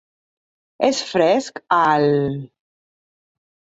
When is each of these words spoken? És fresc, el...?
És 0.87 1.01
fresc, 1.09 1.61
el...? 1.81 2.09